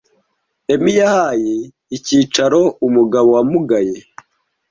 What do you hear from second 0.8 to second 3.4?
yahaye icyicaro umugabo